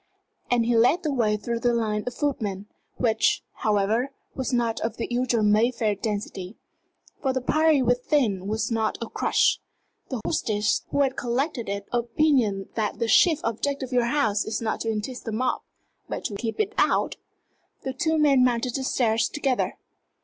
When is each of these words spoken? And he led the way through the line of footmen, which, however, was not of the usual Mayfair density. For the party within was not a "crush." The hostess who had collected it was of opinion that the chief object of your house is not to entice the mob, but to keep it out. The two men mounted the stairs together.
And 0.49 0.65
he 0.65 0.75
led 0.75 1.03
the 1.03 1.13
way 1.13 1.37
through 1.37 1.59
the 1.59 1.75
line 1.75 2.03
of 2.07 2.15
footmen, 2.15 2.65
which, 2.97 3.43
however, 3.57 4.09
was 4.33 4.51
not 4.51 4.79
of 4.79 4.97
the 4.97 5.05
usual 5.11 5.43
Mayfair 5.43 5.93
density. 5.93 6.57
For 7.21 7.33
the 7.33 7.39
party 7.39 7.83
within 7.83 8.47
was 8.47 8.71
not 8.71 8.97
a 8.99 9.07
"crush." 9.07 9.59
The 10.09 10.19
hostess 10.25 10.81
who 10.89 11.01
had 11.01 11.15
collected 11.15 11.69
it 11.69 11.83
was 11.93 12.05
of 12.05 12.05
opinion 12.05 12.69
that 12.73 12.97
the 12.97 13.07
chief 13.07 13.41
object 13.43 13.83
of 13.83 13.93
your 13.93 14.05
house 14.05 14.43
is 14.43 14.59
not 14.59 14.79
to 14.79 14.89
entice 14.89 15.19
the 15.21 15.31
mob, 15.31 15.61
but 16.09 16.25
to 16.25 16.35
keep 16.35 16.59
it 16.59 16.73
out. 16.79 17.17
The 17.83 17.93
two 17.93 18.17
men 18.17 18.43
mounted 18.43 18.73
the 18.73 18.83
stairs 18.83 19.29
together. 19.29 19.77